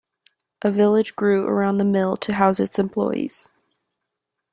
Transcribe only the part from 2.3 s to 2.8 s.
house its